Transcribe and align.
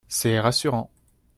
C’est 0.07 0.39
rassurant 0.39 0.89